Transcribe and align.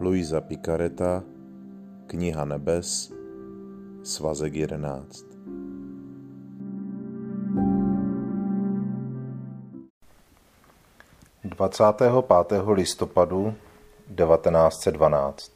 Luisa 0.00 0.40
Picareta, 0.40 1.22
Kniha 2.06 2.44
nebes, 2.44 3.12
svazek 4.02 4.54
11. 4.54 5.24
Dvacátého 11.44 12.22
pátého 12.22 12.72
listopadu 12.72 13.54
1912 14.14 15.52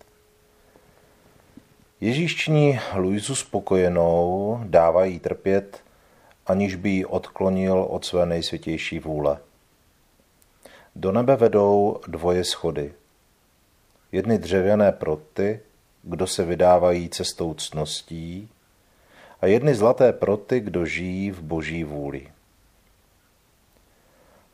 Ježíš 2.00 2.36
činí 2.36 2.78
Luizu 2.96 3.34
spokojenou, 3.34 4.60
dává 4.64 5.04
jí 5.04 5.18
trpět, 5.18 5.82
aniž 6.46 6.74
by 6.74 6.90
ji 6.90 7.04
odklonil 7.04 7.86
od 7.90 8.04
své 8.04 8.26
nejsvětější 8.26 8.98
vůle. 8.98 9.38
Do 10.96 11.12
nebe 11.12 11.36
vedou 11.36 12.00
dvoje 12.06 12.44
schody. 12.44 12.94
Jedny 14.14 14.38
dřevěné 14.38 14.92
proty, 14.92 15.60
kdo 16.02 16.26
se 16.26 16.44
vydávají 16.44 17.08
cestou 17.08 17.54
cností, 17.54 18.48
a 19.40 19.46
jedny 19.46 19.74
zlaté 19.74 20.12
proty, 20.12 20.60
kdo 20.60 20.86
žijí 20.86 21.30
v 21.30 21.42
boží 21.42 21.84
vůli. 21.84 22.28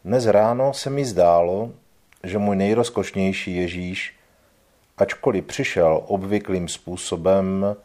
Dnes 0.05 0.27
ráno 0.27 0.75
se 0.75 0.91
mi 0.91 1.05
zdálo, 1.05 1.71
že 2.25 2.39
můj 2.39 2.57
nejrozkošnější 2.57 3.57
Ježíš, 3.57 4.17
ačkoliv 4.99 5.45
přišel 5.45 6.03
obvyklým 6.07 6.69
způsobem, 6.69 7.77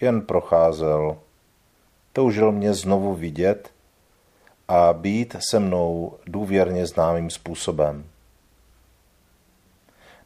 jen 0.00 0.20
procházel. 0.20 1.18
Toužil 2.12 2.52
mě 2.52 2.74
znovu 2.74 3.14
vidět 3.14 3.70
a 4.68 4.92
být 4.92 5.36
se 5.50 5.58
mnou 5.58 6.18
důvěrně 6.26 6.86
známým 6.86 7.30
způsobem. 7.30 8.04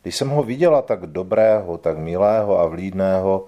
Když 0.03 0.17
jsem 0.17 0.29
ho 0.29 0.43
viděla 0.43 0.83
tak 0.83 1.07
dobrého, 1.07 1.79
tak 1.79 1.99
milého 1.99 2.59
a 2.59 2.67
vlídného, 2.67 3.45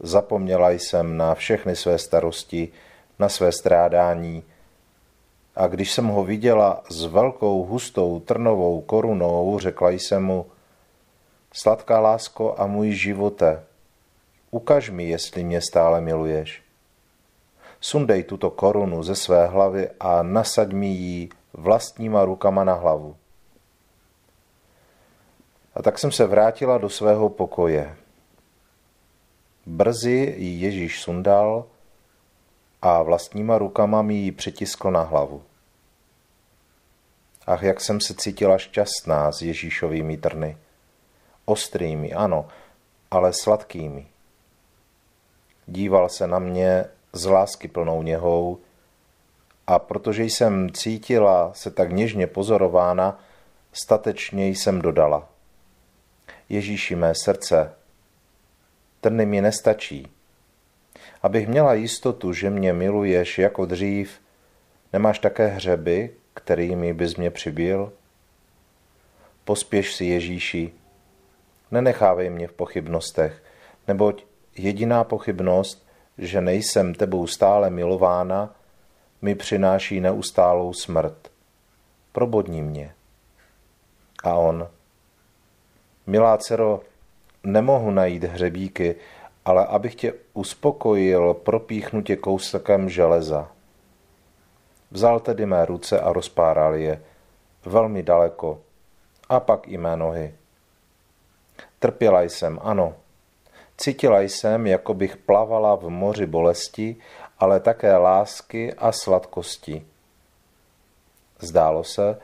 zapomněla 0.00 0.70
jsem 0.70 1.16
na 1.16 1.34
všechny 1.34 1.76
své 1.76 1.98
starosti, 1.98 2.68
na 3.18 3.28
své 3.28 3.52
strádání, 3.52 4.42
a 5.56 5.66
když 5.66 5.92
jsem 5.92 6.06
ho 6.06 6.24
viděla 6.24 6.82
s 6.90 7.04
velkou 7.04 7.64
hustou 7.64 8.20
trnovou 8.20 8.80
korunou, 8.80 9.58
řekla 9.58 9.90
jsem 9.90 10.24
mu, 10.24 10.46
sladká 11.52 12.00
lásko 12.00 12.54
a 12.58 12.66
můj 12.66 12.92
živote, 12.92 13.64
ukaž 14.50 14.90
mi, 14.90 15.04
jestli 15.04 15.44
mě 15.44 15.60
stále 15.60 16.00
miluješ. 16.00 16.62
Sundej 17.80 18.22
tuto 18.22 18.50
korunu 18.50 19.02
ze 19.02 19.14
své 19.14 19.46
hlavy 19.46 19.90
a 20.00 20.22
nasaď 20.22 20.72
mi 20.72 20.86
ji 20.86 21.28
vlastníma 21.52 22.24
rukama 22.24 22.64
na 22.64 22.74
hlavu. 22.74 23.16
A 25.74 25.82
tak 25.82 25.98
jsem 25.98 26.12
se 26.12 26.26
vrátila 26.26 26.78
do 26.78 26.88
svého 26.88 27.28
pokoje. 27.28 27.96
Brzy 29.66 30.34
ji 30.38 30.60
Ježíš 30.60 31.02
sundal 31.02 31.66
a 32.82 33.02
vlastníma 33.02 33.58
rukama 33.58 34.02
mi 34.02 34.14
ji 34.14 34.32
přitiskl 34.32 34.90
na 34.90 35.02
hlavu. 35.02 35.42
Ach, 37.46 37.62
jak 37.62 37.80
jsem 37.80 38.00
se 38.00 38.14
cítila 38.14 38.58
šťastná 38.58 39.32
s 39.32 39.42
Ježíšovými 39.42 40.16
trny. 40.16 40.56
Ostrými, 41.44 42.12
ano, 42.12 42.48
ale 43.10 43.32
sladkými. 43.32 44.06
Díval 45.66 46.08
se 46.08 46.26
na 46.26 46.38
mě 46.38 46.84
z 47.12 47.26
lásky 47.26 47.68
plnou 47.68 48.02
něhou 48.02 48.58
a 49.66 49.78
protože 49.78 50.24
jsem 50.24 50.70
cítila 50.70 51.52
se 51.54 51.70
tak 51.70 51.92
něžně 51.92 52.26
pozorována, 52.26 53.20
statečně 53.72 54.48
jsem 54.48 54.82
dodala. 54.82 55.33
Ježíši 56.54 56.94
mé 56.94 57.14
srdce, 57.14 57.74
trny 59.00 59.26
mi 59.26 59.40
nestačí. 59.40 60.06
Abych 61.22 61.48
měla 61.48 61.74
jistotu, 61.74 62.32
že 62.32 62.50
mě 62.50 62.72
miluješ 62.72 63.38
jako 63.38 63.66
dřív, 63.66 64.20
nemáš 64.92 65.18
také 65.18 65.46
hřeby, 65.46 66.10
kterými 66.34 66.94
bys 66.94 67.16
mě 67.16 67.30
přibil? 67.30 67.92
Pospěš 69.44 69.94
si 69.94 70.04
Ježíši, 70.04 70.72
nenechávej 71.70 72.30
mě 72.30 72.48
v 72.48 72.52
pochybnostech, 72.52 73.42
neboť 73.88 74.24
jediná 74.56 75.04
pochybnost, 75.04 75.86
že 76.18 76.40
nejsem 76.40 76.94
tebou 76.94 77.26
stále 77.26 77.70
milována, 77.70 78.54
mi 79.22 79.34
přináší 79.34 80.00
neustálou 80.00 80.72
smrt. 80.72 81.30
Probodni 82.12 82.62
mě. 82.62 82.94
A 84.24 84.34
on, 84.34 84.68
milá 86.06 86.36
dcero, 86.36 86.80
nemohu 87.42 87.90
najít 87.90 88.24
hřebíky, 88.24 88.96
ale 89.44 89.66
abych 89.66 89.94
tě 89.94 90.12
uspokojil, 90.34 91.34
propíchnu 91.34 92.02
tě 92.02 92.16
kousekem 92.16 92.88
železa. 92.88 93.48
Vzal 94.90 95.20
tedy 95.20 95.46
mé 95.46 95.66
ruce 95.66 96.00
a 96.00 96.12
rozpáral 96.12 96.74
je 96.74 97.02
velmi 97.64 98.02
daleko, 98.02 98.60
a 99.28 99.40
pak 99.40 99.68
i 99.68 99.78
mé 99.78 99.96
nohy. 99.96 100.34
Trpěla 101.78 102.22
jsem, 102.22 102.58
ano. 102.62 102.94
Cítila 103.76 104.20
jsem, 104.20 104.66
jako 104.66 104.94
bych 104.94 105.16
plavala 105.16 105.74
v 105.74 105.88
moři 105.88 106.26
bolesti, 106.26 106.96
ale 107.38 107.60
také 107.60 107.96
lásky 107.96 108.74
a 108.74 108.92
sladkosti. 108.92 109.86
Zdálo 111.40 111.84
se, 111.84 112.18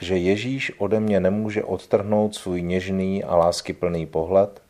že 0.00 0.16
Ježíš 0.16 0.72
ode 0.78 1.00
mě 1.00 1.20
nemůže 1.20 1.64
odtrhnout 1.64 2.34
svůj 2.34 2.62
něžný 2.62 3.24
a 3.24 3.36
láskyplný 3.36 4.06
pohled. 4.06 4.62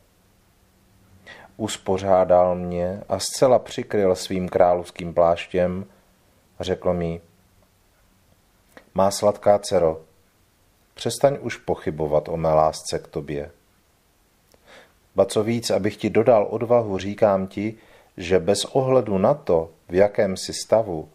Uspořádal 1.56 2.54
mě 2.54 3.02
a 3.08 3.18
zcela 3.18 3.58
přikryl 3.58 4.14
svým 4.14 4.48
královským 4.48 5.14
pláštěm 5.14 5.86
řekl 6.60 6.92
mi, 6.92 7.20
má 8.94 9.10
sladká 9.10 9.58
dcero, 9.58 10.00
přestaň 10.94 11.38
už 11.40 11.56
pochybovat 11.56 12.28
o 12.28 12.36
mé 12.36 12.48
lásce 12.48 12.98
k 12.98 13.08
tobě. 13.08 13.50
Ba 15.14 15.24
co 15.24 15.42
víc, 15.42 15.70
abych 15.70 15.96
ti 15.96 16.10
dodal 16.10 16.46
odvahu, 16.50 16.98
říkám 16.98 17.46
ti, 17.46 17.74
že 18.16 18.38
bez 18.38 18.64
ohledu 18.64 19.18
na 19.18 19.34
to, 19.34 19.70
v 19.88 19.94
jakém 19.94 20.36
si 20.36 20.52
stavu, 20.52 21.08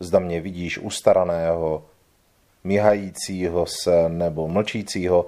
zda 0.00 0.18
mě 0.18 0.40
vidíš 0.40 0.78
ustaraného, 0.78 1.84
míhajícího 2.64 3.66
se 3.66 4.08
nebo 4.08 4.48
mlčícího, 4.48 5.26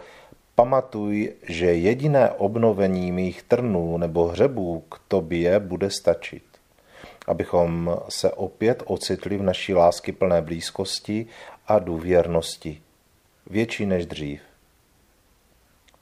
pamatuj, 0.54 1.32
že 1.48 1.66
jediné 1.66 2.30
obnovení 2.30 3.12
mých 3.12 3.42
trnů 3.42 3.98
nebo 3.98 4.26
hřebů 4.26 4.84
k 4.88 5.00
tobě 5.08 5.60
bude 5.60 5.90
stačit 5.90 6.42
abychom 7.26 7.96
se 8.08 8.32
opět 8.32 8.82
ocitli 8.86 9.36
v 9.36 9.42
naší 9.42 9.74
lásky 9.74 10.12
plné 10.12 10.42
blízkosti 10.42 11.26
a 11.66 11.78
důvěrnosti, 11.78 12.82
větší 13.46 13.86
než 13.86 14.06
dřív. 14.06 14.40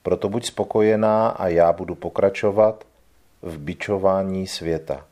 Proto 0.03 0.29
buď 0.29 0.45
spokojená 0.45 1.29
a 1.29 1.47
já 1.47 1.73
budu 1.73 1.95
pokračovat 1.95 2.85
v 3.41 3.57
bičování 3.57 4.47
světa. 4.47 5.05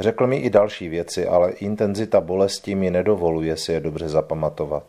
Řekl 0.00 0.26
mi 0.26 0.36
i 0.36 0.50
další 0.50 0.88
věci, 0.88 1.26
ale 1.26 1.50
intenzita 1.50 2.20
bolesti 2.20 2.74
mi 2.74 2.90
nedovoluje 2.90 3.56
si 3.56 3.72
je 3.72 3.80
dobře 3.80 4.08
zapamatovat. 4.08 4.84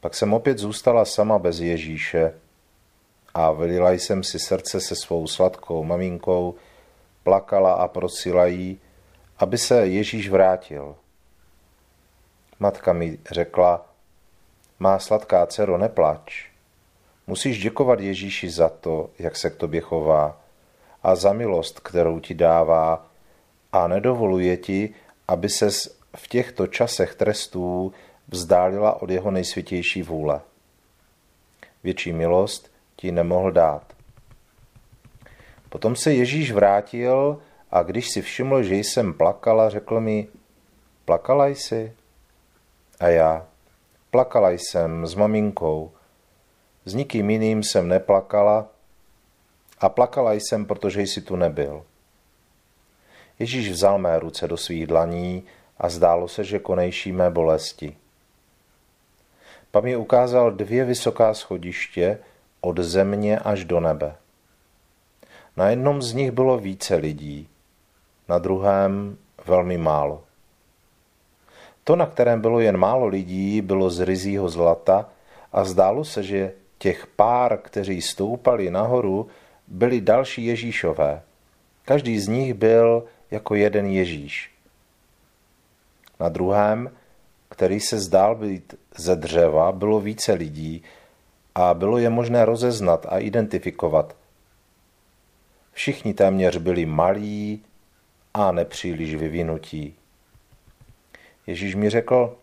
Pak 0.00 0.14
jsem 0.14 0.34
opět 0.34 0.58
zůstala 0.58 1.04
sama 1.04 1.38
bez 1.38 1.60
Ježíše 1.60 2.34
a 3.34 3.52
vylila 3.52 3.90
jsem 3.92 4.22
si 4.22 4.38
srdce 4.38 4.80
se 4.80 4.94
svou 4.96 5.26
sladkou 5.26 5.84
maminkou, 5.84 6.54
plakala 7.22 7.72
a 7.72 7.88
prosila 7.88 8.46
jí, 8.46 8.80
aby 9.38 9.58
se 9.58 9.86
Ježíš 9.86 10.28
vrátil. 10.28 10.96
Matka 12.60 12.92
mi 12.92 13.18
řekla, 13.30 13.86
má 14.78 14.98
sladká 14.98 15.46
dcero, 15.46 15.78
neplač. 15.78 16.46
Musíš 17.26 17.62
děkovat 17.62 18.00
Ježíši 18.00 18.50
za 18.50 18.68
to, 18.68 19.10
jak 19.18 19.36
se 19.36 19.50
k 19.50 19.56
tobě 19.56 19.80
chová 19.80 20.40
a 21.02 21.14
za 21.14 21.32
milost, 21.32 21.80
kterou 21.80 22.20
ti 22.20 22.34
dává 22.34 23.06
a 23.76 23.86
nedovoluje 23.86 24.56
ti, 24.56 24.94
aby 25.28 25.48
ses 25.48 25.98
v 26.16 26.28
těchto 26.28 26.66
časech 26.66 27.14
trestů 27.14 27.92
vzdálila 28.28 29.02
od 29.02 29.10
jeho 29.10 29.30
nejsvětější 29.30 30.02
vůle. 30.02 30.40
Větší 31.84 32.12
milost 32.12 32.72
ti 32.96 33.12
nemohl 33.12 33.52
dát. 33.52 33.92
Potom 35.68 35.96
se 35.96 36.14
Ježíš 36.14 36.52
vrátil 36.52 37.38
a 37.70 37.82
když 37.82 38.08
si 38.08 38.22
všiml, 38.22 38.62
že 38.62 38.74
jsem 38.74 39.14
plakala, 39.14 39.70
řekl 39.70 40.00
mi, 40.00 40.28
plakala 41.04 41.46
jsi? 41.46 41.92
A 43.00 43.08
já, 43.08 43.46
plakala 44.10 44.50
jsem 44.50 45.06
s 45.06 45.14
maminkou. 45.14 45.92
S 46.84 46.94
nikým 46.94 47.30
jiným 47.30 47.62
jsem 47.62 47.88
neplakala 47.88 48.68
a 49.80 49.88
plakala 49.88 50.32
jsem, 50.32 50.66
protože 50.66 51.02
jsi 51.02 51.20
tu 51.20 51.36
nebyl. 51.36 51.84
Ježíš 53.38 53.70
vzal 53.70 53.98
mé 53.98 54.18
ruce 54.18 54.48
do 54.48 54.56
svých 54.56 54.86
dlaní 54.86 55.44
a 55.78 55.88
zdálo 55.88 56.28
se, 56.28 56.44
že 56.44 56.58
konejší 56.58 57.12
mé 57.12 57.30
bolesti. 57.30 57.96
Pak 59.70 59.84
mi 59.84 59.96
ukázal 59.96 60.50
dvě 60.50 60.84
vysoká 60.84 61.34
schodiště, 61.34 62.18
od 62.60 62.78
země 62.78 63.38
až 63.38 63.64
do 63.64 63.80
nebe. 63.80 64.16
Na 65.56 65.70
jednom 65.70 66.02
z 66.02 66.12
nich 66.12 66.30
bylo 66.30 66.58
více 66.58 66.94
lidí, 66.94 67.48
na 68.28 68.38
druhém 68.38 69.16
velmi 69.46 69.78
málo. 69.78 70.22
To, 71.84 71.96
na 71.96 72.06
kterém 72.06 72.40
bylo 72.40 72.60
jen 72.60 72.76
málo 72.76 73.06
lidí, 73.06 73.60
bylo 73.60 73.90
z 73.90 74.00
rizího 74.00 74.48
zlata 74.48 75.08
a 75.52 75.64
zdálo 75.64 76.04
se, 76.04 76.22
že 76.22 76.52
těch 76.78 77.06
pár, 77.06 77.58
kteří 77.58 78.02
stoupali 78.02 78.70
nahoru, 78.70 79.28
byli 79.66 80.00
další 80.00 80.46
Ježíšové. 80.46 81.22
Každý 81.84 82.18
z 82.18 82.28
nich 82.28 82.54
byl 82.54 83.04
jako 83.30 83.54
jeden 83.54 83.86
Ježíš. 83.86 84.50
Na 86.20 86.28
druhém, 86.28 86.90
který 87.48 87.80
se 87.80 88.00
zdál 88.00 88.34
být 88.34 88.74
ze 88.96 89.16
dřeva, 89.16 89.72
bylo 89.72 90.00
více 90.00 90.32
lidí 90.32 90.82
a 91.54 91.74
bylo 91.74 91.98
je 91.98 92.10
možné 92.10 92.44
rozeznat 92.44 93.06
a 93.08 93.18
identifikovat. 93.18 94.16
Všichni 95.72 96.14
téměř 96.14 96.56
byli 96.56 96.86
malí 96.86 97.64
a 98.34 98.52
nepříliš 98.52 99.14
vyvinutí. 99.14 99.94
Ježíš 101.46 101.74
mi 101.74 101.90
řekl, 101.90 102.38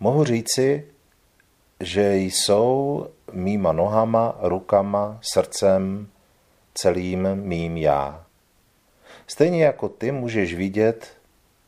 mohu 0.00 0.24
říci, 0.24 0.86
že 1.80 2.16
jsou 2.16 3.06
mýma 3.32 3.72
nohama, 3.72 4.36
rukama, 4.40 5.18
srdcem, 5.32 6.08
celým 6.74 7.34
mým 7.34 7.76
já. 7.76 8.23
Stejně 9.26 9.64
jako 9.64 9.88
ty 9.88 10.12
můžeš 10.12 10.54
vidět, 10.54 11.16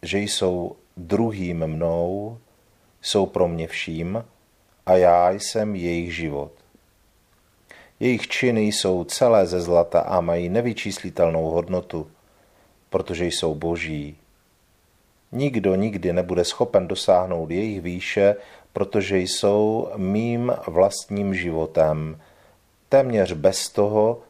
že 0.03 0.19
jsou 0.19 0.77
druhým 0.97 1.67
mnou, 1.67 2.39
jsou 3.03 3.27
pro 3.27 3.49
mě 3.49 3.67
vším 3.67 4.25
a 4.87 4.97
já 4.97 5.31
jsem 5.31 5.75
jejich 5.75 6.15
život. 6.15 6.53
Jejich 8.01 8.29
činy 8.29 8.63
jsou 8.63 9.05
celé 9.05 9.47
ze 9.47 9.61
zlata 9.61 10.01
a 10.01 10.21
mají 10.21 10.49
nevyčíslitelnou 10.49 11.51
hodnotu, 11.51 12.11
protože 12.91 13.27
jsou 13.27 13.55
boží. 13.55 14.17
Nikdo 15.33 15.75
nikdy 15.75 16.13
nebude 16.13 16.45
schopen 16.45 16.89
dosáhnout 16.89 17.51
jejich 17.51 17.81
výše, 17.81 18.37
protože 18.73 19.19
jsou 19.19 19.89
mým 19.97 20.53
vlastním 20.67 21.35
životem, 21.35 22.21
téměř 22.89 23.33
bez 23.33 23.69
toho, 23.69 24.23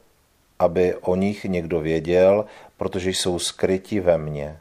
aby 0.58 0.94
o 0.94 1.16
nich 1.16 1.44
někdo 1.44 1.80
věděl, 1.80 2.44
protože 2.76 3.10
jsou 3.10 3.38
skryti 3.38 4.00
ve 4.00 4.18
mně. 4.18 4.60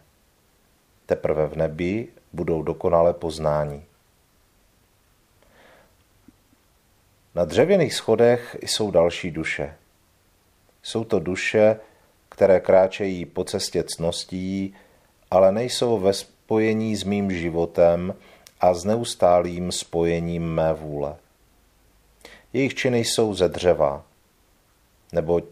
Teprve 1.05 1.47
v 1.47 1.55
nebi 1.55 2.07
budou 2.33 2.63
dokonale 2.63 3.13
poznání. 3.13 3.83
Na 7.35 7.45
dřevěných 7.45 7.93
schodech 7.93 8.57
jsou 8.61 8.91
další 8.91 9.31
duše. 9.31 9.75
Jsou 10.83 11.03
to 11.03 11.19
duše, 11.19 11.79
které 12.29 12.59
kráčejí 12.59 13.25
po 13.25 13.43
cestě 13.43 13.83
cností, 13.83 14.75
ale 15.31 15.51
nejsou 15.51 15.99
ve 15.99 16.13
spojení 16.13 16.95
s 16.95 17.03
mým 17.03 17.31
životem 17.31 18.15
a 18.61 18.73
s 18.73 18.85
neustálým 18.85 19.71
spojením 19.71 20.43
mé 20.53 20.73
vůle. 20.73 21.15
Jejich 22.53 22.75
činy 22.75 22.99
jsou 22.99 23.33
ze 23.33 23.49
dřeva, 23.49 24.03
neboť 25.11 25.43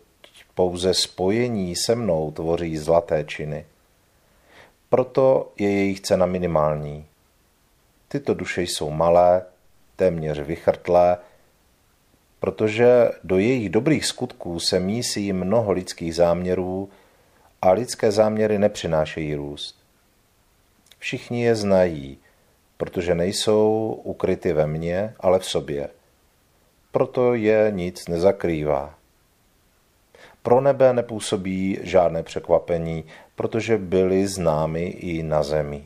pouze 0.56 0.94
spojení 0.94 1.76
se 1.76 1.96
mnou 1.96 2.32
tvoří 2.32 2.78
zlaté 2.78 3.24
činy. 3.24 3.66
Proto 4.90 5.52
je 5.60 5.72
jejich 5.72 6.02
cena 6.02 6.26
minimální. 6.26 7.06
Tyto 8.08 8.34
duše 8.34 8.62
jsou 8.62 8.90
malé, 8.90 9.46
téměř 9.96 10.40
vychrtlé, 10.40 11.18
protože 12.40 13.10
do 13.24 13.38
jejich 13.38 13.70
dobrých 13.70 14.06
skutků 14.06 14.60
se 14.60 14.80
mísí 14.80 15.34
mnoho 15.34 15.72
lidských 15.72 16.16
záměrů 16.16 16.90
a 17.62 17.72
lidské 17.72 18.12
záměry 18.12 18.60
nepřinášejí 18.60 19.36
růst. 19.36 19.76
Všichni 21.00 21.44
je 21.44 21.56
znají, 21.56 22.18
protože 22.78 23.16
nejsou 23.16 24.02
ukryty 24.04 24.54
ve 24.54 24.68
mně, 24.68 25.14
ale 25.20 25.40
v 25.40 25.46
sobě. 25.46 25.90
Proto 26.92 27.34
je 27.34 27.72
nic 27.76 28.08
nezakrývá. 28.08 28.96
Pro 30.44 30.62
nebe 30.62 30.94
nepůsobí 30.94 31.80
žádné 31.81 32.24
překvapení, 32.24 33.06
protože 33.36 33.78
byli 33.78 34.28
známi 34.28 34.84
i 34.84 35.24
na 35.24 35.44
zemi. 35.44 35.84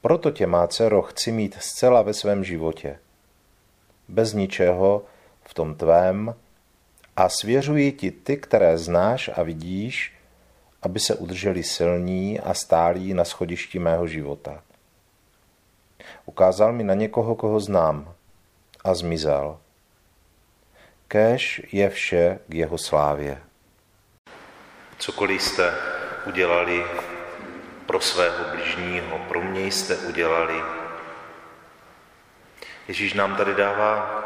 Proto 0.00 0.30
tě, 0.30 0.46
má 0.46 0.66
dcero, 0.66 1.02
chci 1.02 1.32
mít 1.32 1.56
zcela 1.60 2.02
ve 2.02 2.14
svém 2.14 2.44
životě. 2.44 2.98
Bez 4.08 4.32
ničeho 4.32 5.02
v 5.42 5.54
tom 5.54 5.74
tvém 5.74 6.34
a 7.16 7.28
svěřuji 7.28 7.92
ti 7.92 8.10
ty, 8.10 8.36
které 8.36 8.78
znáš 8.78 9.30
a 9.34 9.42
vidíš, 9.42 10.12
aby 10.82 11.00
se 11.00 11.14
udrželi 11.14 11.62
silní 11.62 12.40
a 12.40 12.54
stálí 12.54 13.14
na 13.14 13.24
schodišti 13.24 13.78
mého 13.78 14.06
života. 14.06 14.62
Ukázal 16.26 16.72
mi 16.72 16.84
na 16.84 16.94
někoho, 16.94 17.34
koho 17.34 17.60
znám 17.60 18.14
a 18.84 18.94
zmizel. 18.94 19.58
Kéž 21.14 21.62
je 21.72 21.90
vše 21.90 22.38
k 22.48 22.54
jeho 22.54 22.78
slávě. 22.78 23.42
Cokoliv 24.98 25.42
jste 25.42 25.74
udělali 26.26 26.84
pro 27.86 28.00
svého 28.00 28.44
bližního, 28.50 29.18
pro 29.18 29.40
mě 29.40 29.66
jste 29.66 29.96
udělali. 29.96 30.62
Ježíš 32.88 33.14
nám 33.14 33.36
tady 33.36 33.54
dává 33.54 34.22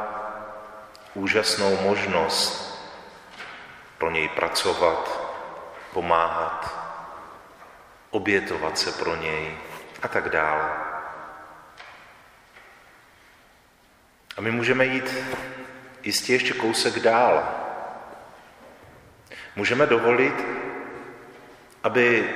úžasnou 1.15 1.81
možnost 1.81 2.81
pro 3.99 4.11
něj 4.11 4.29
pracovat, 4.29 5.33
pomáhat, 5.93 6.79
obětovat 8.11 8.79
se 8.79 8.93
pro 8.93 9.17
něj 9.17 9.59
a 10.03 10.09
tak 10.09 10.29
dále. 10.29 10.71
A 14.37 14.41
my 14.41 14.51
můžeme 14.51 14.87
jít 14.87 15.15
jistě 16.03 16.33
ještě 16.33 16.55
kousek 16.55 17.01
dál. 17.01 17.49
Můžeme 19.57 19.87
dovolit, 19.87 20.35
aby 21.83 22.35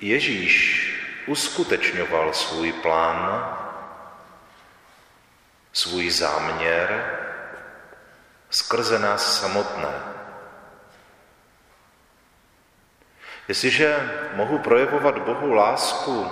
Ježíš 0.00 0.80
uskutečňoval 1.26 2.32
svůj 2.32 2.72
plán, 2.72 3.48
svůj 5.72 6.10
záměr 6.10 7.18
skrze 8.50 8.98
nás 8.98 9.40
samotné. 9.40 9.94
Jestliže 13.48 14.12
mohu 14.34 14.58
projevovat 14.58 15.18
Bohu 15.18 15.52
lásku, 15.52 16.30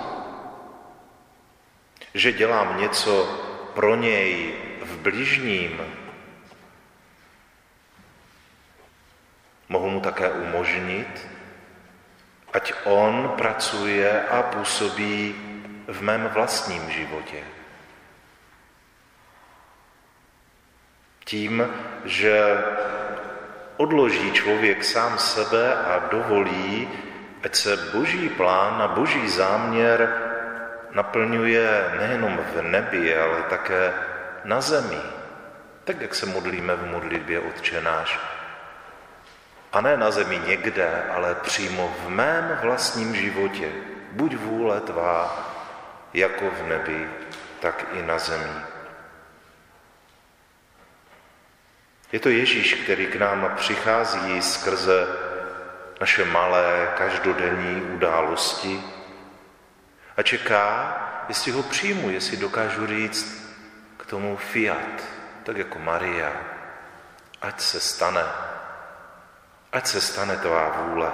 že 2.13 2.31
dělám 2.31 2.81
něco 2.81 3.25
pro 3.73 3.95
něj 3.95 4.53
v 4.81 4.97
bližním, 4.97 5.81
mohu 9.73 9.89
mu 9.89 9.99
také 10.05 10.29
umožnit, 10.29 11.09
ať 12.53 12.73
on 12.85 13.33
pracuje 13.37 14.05
a 14.05 14.53
působí 14.53 15.35
v 15.87 15.99
mém 16.01 16.29
vlastním 16.29 16.89
životě. 16.89 17.41
Tím, 21.25 21.65
že 22.05 22.37
odloží 23.77 24.31
člověk 24.31 24.83
sám 24.83 25.17
sebe 25.17 25.73
a 25.73 26.07
dovolí, 26.13 26.89
ať 27.43 27.55
se 27.55 27.77
boží 27.97 28.29
plán 28.29 28.81
a 28.81 28.87
boží 28.87 29.29
záměr 29.29 29.97
naplňuje 30.93 31.97
nejenom 31.97 32.37
v 32.37 32.61
nebi, 32.61 33.17
ale 33.17 33.49
také 33.49 33.93
na 34.45 34.61
zemi. 34.61 35.01
Tak, 35.83 36.01
jak 36.01 36.15
se 36.15 36.25
modlíme 36.25 36.75
v 36.75 36.85
modlitbě 36.85 37.39
Otče 37.39 37.81
náš. 37.81 38.19
A 39.73 39.81
ne 39.81 39.97
na 39.97 40.11
zemi 40.11 40.39
někde, 40.47 41.03
ale 41.09 41.35
přímo 41.35 41.95
v 42.05 42.09
mém 42.09 42.59
vlastním 42.61 43.15
životě. 43.15 43.71
Buď 44.11 44.35
vůle 44.35 44.81
tvá, 44.81 45.49
jako 46.13 46.49
v 46.49 46.67
nebi, 46.67 47.09
tak 47.59 47.85
i 47.93 48.01
na 48.01 48.19
zemi. 48.19 48.53
Je 52.11 52.19
to 52.19 52.29
Ježíš, 52.29 52.73
který 52.73 53.07
k 53.07 53.15
nám 53.15 53.53
přichází 53.55 54.41
skrze 54.41 55.07
naše 56.01 56.25
malé 56.25 56.93
každodenní 56.97 57.81
události 57.81 58.83
a 60.17 60.23
čeká, 60.23 60.97
jestli 61.27 61.51
ho 61.51 61.63
přijmu, 61.63 62.09
jestli 62.09 62.37
dokážu 62.37 62.87
říct 62.87 63.55
k 63.97 64.05
tomu 64.05 64.37
fiat, 64.37 65.03
tak 65.43 65.57
jako 65.57 65.79
Maria, 65.79 66.31
ať 67.41 67.61
se 67.61 67.79
stane, 67.79 68.23
ať 69.73 69.87
se 69.87 70.01
stane 70.01 70.37
tvá 70.37 70.69
vůle. 70.69 71.11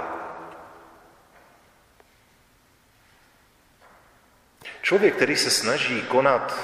Člověk, 4.82 5.16
který 5.16 5.38
se 5.38 5.50
snaží 5.50 6.02
konat 6.02 6.56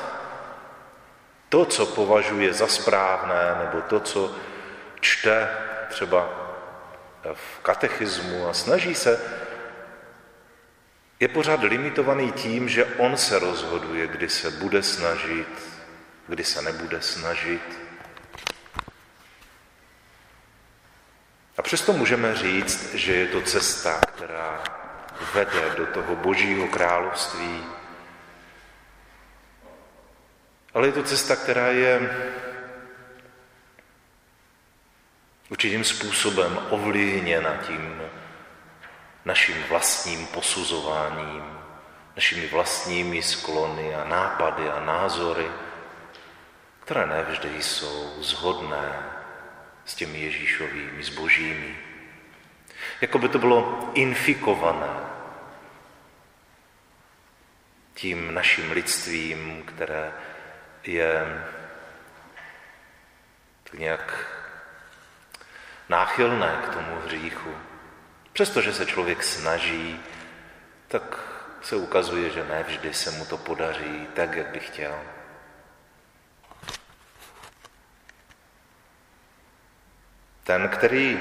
to, 1.50 1.66
co 1.66 1.86
považuje 1.86 2.54
za 2.54 2.68
správné, 2.68 3.56
nebo 3.64 3.82
to, 3.82 4.00
co 4.00 4.36
čte 5.00 5.50
třeba 5.90 6.30
v 7.34 7.60
katechismu 7.60 8.48
a 8.48 8.54
snaží 8.54 8.96
se, 8.96 9.22
je 11.20 11.28
pořád 11.28 11.64
limitovaný 11.64 12.32
tím, 12.32 12.70
že 12.70 12.86
on 12.86 13.18
se 13.18 13.40
rozhoduje, 13.40 14.08
kdy 14.08 14.30
se 14.30 14.52
bude 14.52 14.84
snažit, 14.84 15.48
kdy 16.28 16.44
se 16.44 16.62
nebude 16.62 17.02
snažit. 17.02 17.85
Přesto 21.66 21.94
můžeme 21.94 22.36
říct, 22.36 22.94
že 22.94 23.14
je 23.14 23.28
to 23.28 23.42
cesta, 23.42 24.02
která 24.16 24.64
vede 25.34 25.70
do 25.78 25.86
toho 25.86 26.16
božího 26.16 26.68
království. 26.68 27.64
Ale 30.74 30.88
je 30.88 30.92
to 30.92 31.04
cesta, 31.04 31.36
která 31.36 31.68
je 31.68 32.18
určitým 35.50 35.84
způsobem 35.84 36.60
ovlivněna 36.70 37.58
tím 37.58 38.02
naším 39.26 39.64
vlastním 39.70 40.28
posuzováním, 40.28 41.44
našimi 42.16 42.48
vlastními 42.48 43.24
sklony 43.24 43.96
a 43.96 44.04
nápady 44.04 44.70
a 44.70 44.80
názory, 44.80 45.48
které 46.80 47.06
nevždy 47.06 47.64
jsou 47.64 48.14
zhodné 48.22 49.16
s 49.86 49.96
těmi 49.96 50.20
Ježíšovými, 50.20 51.04
s 51.04 51.10
božími. 51.10 51.77
Jako 53.01 53.20
by 53.20 53.30
to 53.30 53.39
bylo 53.39 53.92
infikované 53.94 55.15
tím 57.94 58.34
naším 58.34 58.72
lidstvím, 58.72 59.63
které 59.63 60.12
je 60.84 61.44
tak 63.63 63.74
nějak 63.74 64.27
náchylné 65.89 66.62
k 66.65 66.70
tomu 66.70 67.00
hříchu. 67.06 67.56
Přestože 68.34 68.74
se 68.74 68.86
člověk 68.86 69.24
snaží, 69.24 70.00
tak 70.88 71.20
se 71.62 71.75
ukazuje, 71.75 72.30
že 72.30 72.44
ne 72.44 72.63
vždy 72.63 72.94
se 72.94 73.12
mu 73.12 73.25
to 73.25 73.38
podaří 73.38 74.08
tak, 74.13 74.36
jak 74.36 74.48
by 74.48 74.60
chtěl. 74.60 75.00
Ten, 80.46 80.70
který 80.70 81.20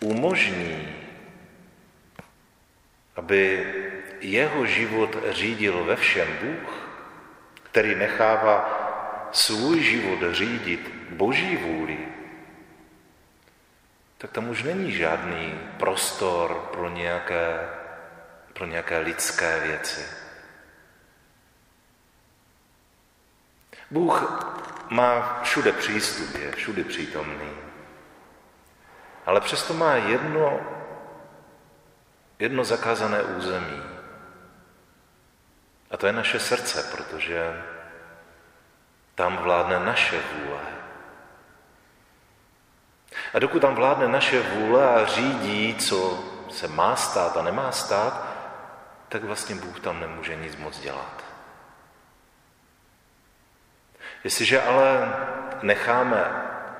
umožní, 0.00 0.88
aby 3.16 3.74
jeho 4.20 4.66
život 4.66 5.16
řídil 5.30 5.84
ve 5.84 5.96
všem 5.96 6.28
Bůh, 6.42 6.70
který 7.62 7.94
nechává 7.94 8.56
svůj 9.32 9.82
život 9.82 10.18
řídit 10.32 10.94
boží 11.10 11.56
vůli, 11.56 11.98
tak 14.18 14.30
tam 14.30 14.48
už 14.48 14.62
není 14.62 14.92
žádný 14.92 15.60
prostor 15.78 16.70
pro 16.72 16.88
nějaké, 16.88 17.68
pro 18.52 18.66
nějaké 18.66 18.98
lidské 18.98 19.60
věci. 19.60 20.23
Bůh 23.94 24.22
má 24.90 25.40
všude 25.42 25.72
přístup, 25.72 26.34
je 26.34 26.52
všude 26.52 26.84
přítomný. 26.84 27.50
Ale 29.26 29.40
přesto 29.40 29.74
má 29.74 29.94
jedno, 29.94 30.60
jedno 32.38 32.64
zakázané 32.64 33.22
území. 33.22 33.82
A 35.90 35.96
to 35.96 36.06
je 36.06 36.12
naše 36.12 36.40
srdce, 36.40 36.82
protože 36.96 37.62
tam 39.14 39.36
vládne 39.36 39.80
naše 39.80 40.20
vůle. 40.20 40.60
A 43.34 43.38
dokud 43.38 43.60
tam 43.60 43.74
vládne 43.74 44.08
naše 44.08 44.42
vůle 44.42 44.94
a 44.94 45.06
řídí, 45.06 45.74
co 45.74 46.24
se 46.50 46.68
má 46.68 46.96
stát 46.96 47.36
a 47.36 47.42
nemá 47.42 47.72
stát, 47.72 48.26
tak 49.08 49.24
vlastně 49.24 49.54
Bůh 49.54 49.80
tam 49.80 50.00
nemůže 50.00 50.36
nic 50.36 50.56
moc 50.56 50.80
dělat. 50.80 51.23
Jestliže 54.24 54.62
ale 54.62 55.16
necháme 55.62 56.24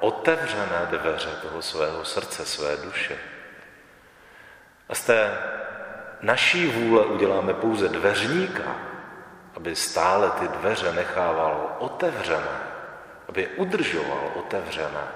otevřené 0.01 0.87
dveře 0.91 1.31
toho 1.43 1.63
svého 1.63 2.05
srdce, 2.05 2.47
své 2.47 2.77
duše 2.77 3.19
a 4.89 4.95
z 4.95 5.03
té 5.03 5.39
naší 6.23 6.67
vůle 6.67 7.05
uděláme 7.05 7.55
pouze 7.55 7.89
dveřníka, 7.89 8.77
aby 9.55 9.77
stále 9.77 10.31
ty 10.31 10.49
dveře 10.49 10.93
nechával 10.93 11.77
otevřené, 11.79 12.59
aby 13.29 13.41
je 13.41 13.49
udržoval 13.49 14.33
otevřené, 14.35 15.09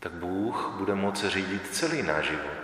tak 0.00 0.12
Bůh 0.12 0.68
bude 0.76 0.94
moci 0.94 1.30
řídit 1.30 1.74
celý 1.74 2.02
náš 2.02 2.24
život. 2.24 2.62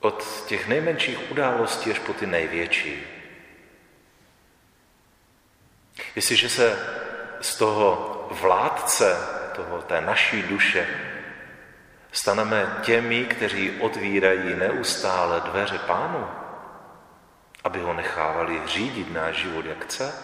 Od 0.00 0.44
těch 0.46 0.68
nejmenších 0.68 1.30
událostí 1.30 1.90
až 1.90 1.98
po 1.98 2.12
ty 2.12 2.26
největší. 2.26 3.17
Jestliže 6.18 6.48
se 6.48 6.78
z 7.40 7.56
toho 7.56 8.26
vládce, 8.30 9.16
toho, 9.56 9.82
té 9.82 10.00
naší 10.00 10.42
duše, 10.42 10.86
staneme 12.12 12.78
těmi, 12.82 13.24
kteří 13.24 13.80
otvírají 13.80 14.54
neustále 14.54 15.40
dveře 15.40 15.78
pánu, 15.78 16.26
aby 17.64 17.80
ho 17.80 17.94
nechávali 17.94 18.62
řídit 18.66 19.12
náš 19.12 19.36
život, 19.36 19.66
jak 19.66 19.84
chce, 19.84 20.14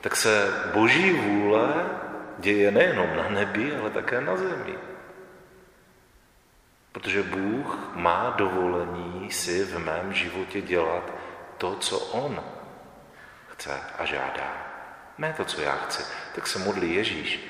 tak 0.00 0.16
se 0.16 0.50
boží 0.74 1.12
vůle 1.12 1.90
děje 2.38 2.70
nejenom 2.70 3.16
na 3.16 3.28
nebi, 3.28 3.76
ale 3.76 3.90
také 3.90 4.20
na 4.20 4.36
zemi. 4.36 4.78
Protože 6.92 7.22
Bůh 7.22 7.90
má 7.94 8.34
dovolení 8.36 9.30
si 9.30 9.64
v 9.64 9.78
mém 9.78 10.12
životě 10.12 10.60
dělat 10.60 11.10
to, 11.58 11.76
co 11.76 11.98
On 11.98 12.63
chce 13.54 13.80
a 13.98 14.04
žádá. 14.04 14.66
Ne 15.18 15.34
to, 15.36 15.44
co 15.44 15.60
já 15.60 15.76
chci. 15.76 16.02
Tak 16.34 16.46
se 16.46 16.58
modlí 16.58 16.94
Ježíš. 16.94 17.40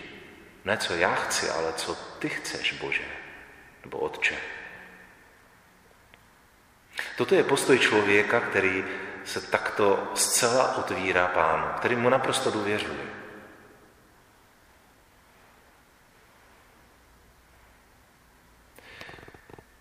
Ne 0.64 0.76
co 0.76 0.94
já 0.94 1.14
chci, 1.14 1.50
ale 1.50 1.72
co 1.72 1.94
ty 1.94 2.28
chceš, 2.28 2.72
Bože, 2.72 3.04
nebo 3.84 3.98
Otče. 3.98 4.36
Toto 7.16 7.34
je 7.34 7.44
postoj 7.44 7.78
člověka, 7.78 8.40
který 8.40 8.84
se 9.24 9.40
takto 9.40 10.12
zcela 10.14 10.76
otvírá 10.76 11.26
pánu, 11.26 11.66
který 11.76 11.96
mu 11.96 12.08
naprosto 12.08 12.50
důvěřuje. 12.50 13.24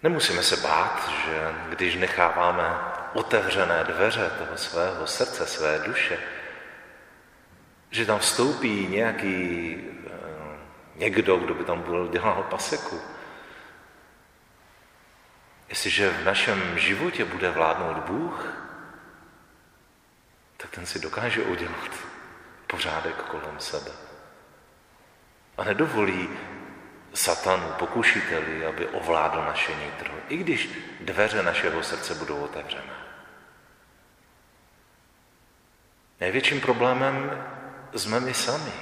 Nemusíme 0.03 0.43
se 0.43 0.57
bát, 0.57 1.09
že 1.25 1.53
když 1.69 1.95
necháváme 1.95 2.92
otevřené 3.13 3.83
dveře 3.83 4.31
toho 4.37 4.57
svého 4.57 5.07
srdce, 5.07 5.45
své 5.45 5.79
duše, 5.79 6.19
že 7.91 8.05
tam 8.05 8.19
vstoupí 8.19 8.87
nějaký 8.87 9.75
eh, 9.77 10.11
někdo, 10.95 11.37
kdo 11.37 11.53
by 11.53 11.63
tam 11.63 11.81
byl 11.81 12.07
dělal 12.07 12.43
paseku. 12.43 13.01
Jestliže 15.69 16.09
v 16.09 16.25
našem 16.25 16.79
životě 16.79 17.25
bude 17.25 17.51
vládnout 17.51 17.97
Bůh, 17.97 18.53
tak 20.57 20.71
ten 20.71 20.85
si 20.85 20.99
dokáže 20.99 21.43
udělat 21.43 21.89
pořádek 22.67 23.15
kolem 23.15 23.59
sebe. 23.59 23.91
A 25.57 25.63
nedovolí 25.63 26.29
satanu, 27.13 27.67
pokušiteli, 27.79 28.65
aby 28.65 28.87
ovládl 28.87 29.37
naše 29.37 29.75
nitro, 29.75 30.13
i 30.29 30.37
když 30.37 30.69
dveře 31.01 31.43
našeho 31.43 31.83
srdce 31.83 32.15
budou 32.15 32.37
otevřené. 32.37 32.93
Největším 36.19 36.61
problémem 36.61 37.45
jsme 37.95 38.19
my 38.19 38.33
sami. 38.33 38.73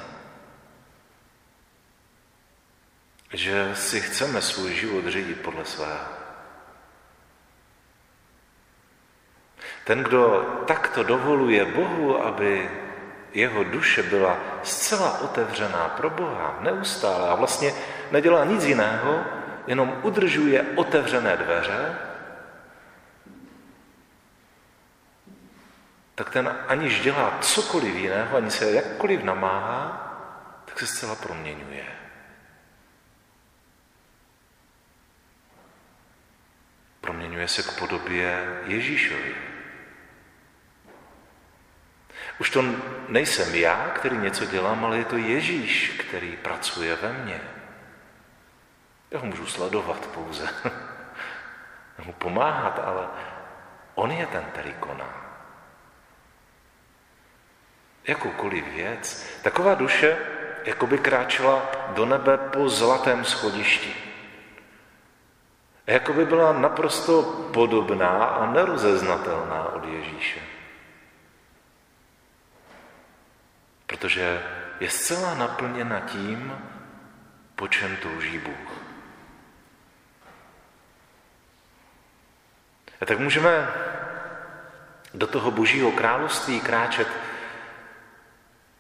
Že 3.34 3.76
si 3.76 4.02
chceme 4.02 4.42
svůj 4.42 4.74
život 4.74 5.08
řídit 5.08 5.42
podle 5.42 5.66
svého. 5.66 6.22
Ten, 9.84 10.04
kdo 10.04 10.42
takto 10.68 11.04
dovoluje 11.04 11.66
Bohu, 11.66 12.26
aby 12.26 12.70
jeho 13.34 13.64
duše 13.64 14.04
byla 14.04 14.38
zcela 14.64 15.20
otevřená 15.20 15.90
pro 15.90 16.10
Boha, 16.10 16.58
neustále 16.60 17.30
a 17.30 17.36
vlastně 17.36 17.74
nedělá 18.12 18.46
nic 18.46 18.64
jiného, 18.64 19.24
jenom 19.68 20.00
udržuje 20.04 20.66
otevřené 20.76 21.38
dveře, 21.38 21.96
tak 26.16 26.30
ten 26.30 26.58
aniž 26.68 27.02
dělá 27.02 27.38
cokoliv 27.42 27.96
jiného, 27.96 28.38
ani 28.38 28.52
se 28.52 28.72
jakkoliv 28.72 29.24
namáhá, 29.24 30.08
tak 30.66 30.80
se 30.80 30.88
zcela 30.88 31.16
proměňuje. 31.16 32.02
skloňuje 37.42 37.48
se 37.48 37.64
k 37.64 37.80
podobě 37.80 38.60
Ježíšovi. 38.66 39.36
Už 42.40 42.50
to 42.50 42.64
nejsem 43.08 43.56
já, 43.56 43.90
který 43.90 44.18
něco 44.18 44.46
dělám, 44.46 44.86
ale 44.86 44.98
je 44.98 45.06
to 45.06 45.18
Ježíš, 45.18 45.90
který 46.00 46.38
pracuje 46.38 46.96
ve 46.96 47.14
mně. 47.14 47.42
Já 49.12 49.20
ho 49.20 49.26
můžu 49.26 49.46
sledovat 49.46 50.08
pouze, 50.08 50.50
mu 52.06 52.14
pomáhat, 52.14 52.80
ale 52.80 53.08
on 53.96 54.12
je 54.12 54.26
ten, 54.28 54.44
který 54.44 54.74
koná. 54.74 55.32
Jakoukoliv 58.08 58.68
věc. 58.68 59.28
Taková 59.44 59.76
duše 59.76 60.18
jako 60.64 60.88
by 60.88 60.98
kráčela 60.98 61.72
do 61.88 62.06
nebe 62.06 62.38
po 62.38 62.70
zlatém 62.70 63.26
schodišti. 63.26 63.96
Jako 65.88 66.14
by 66.14 66.26
byla 66.26 66.54
naprosto 66.54 67.24
podobná 67.54 68.26
a 68.26 68.52
nerozeznatelná 68.52 69.66
od 69.66 69.86
Ježíše. 69.86 70.40
Protože 73.86 74.44
je 74.80 74.90
zcela 74.90 75.36
naplněna 75.36 76.00
tím, 76.00 76.58
po 77.56 77.68
čem 77.68 77.98
touží 77.98 78.40
Bůh. 78.40 78.81
A 83.02 83.06
tak 83.06 83.20
můžeme 83.20 83.68
do 85.14 85.28
toho 85.28 85.52
božího 85.52 85.92
království 85.92 86.62
kráčet 86.62 87.08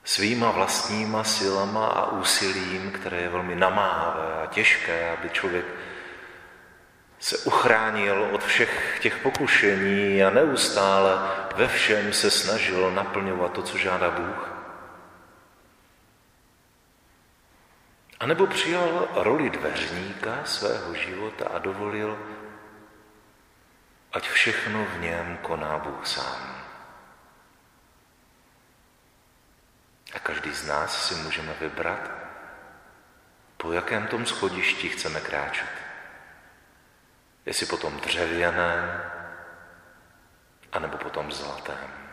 svýma 0.04 0.52
vlastníma 0.52 1.24
silama 1.24 1.88
a 1.88 2.12
úsilím, 2.12 2.92
které 2.92 3.22
je 3.22 3.30
velmi 3.30 3.56
namáhavé 3.56 4.44
a 4.44 4.46
těžké, 4.46 5.12
aby 5.12 5.30
člověk 5.30 5.66
se 7.20 7.38
uchránil 7.38 8.30
od 8.32 8.44
všech 8.44 9.00
těch 9.02 9.18
pokušení 9.18 10.24
a 10.24 10.30
neustále 10.30 11.14
ve 11.56 11.68
všem 11.68 12.14
se 12.14 12.32
snažil 12.32 12.92
naplňovat 12.92 13.52
to, 13.52 13.62
co 13.62 13.78
žádá 13.78 14.12
Bůh. 14.12 14.52
A 18.20 18.26
nebo 18.26 18.48
přijal 18.48 19.08
roli 19.16 19.50
dveřníka 19.50 20.40
svého 20.44 20.94
života 20.94 21.46
a 21.54 21.60
dovolil, 21.60 22.18
ať 24.12 24.30
všechno 24.30 24.86
v 24.86 25.00
něm 25.00 25.38
koná 25.38 25.78
Bůh 25.78 26.08
sám. 26.08 26.64
A 30.14 30.20
každý 30.20 30.54
z 30.54 30.68
nás 30.68 31.08
si 31.08 31.16
můžeme 31.16 31.54
vybrat, 31.54 32.12
po 33.58 33.72
jakém 33.72 34.08
tom 34.08 34.26
schodišti 34.26 34.90
chceme 34.90 35.22
kráčet. 35.22 35.70
Jestli 37.46 37.66
po 37.66 37.78
tom 37.78 38.00
dřevěném, 38.00 39.04
anebo 40.72 40.98
po 40.98 41.10
tom 41.10 41.32
zlatém. 41.32 42.11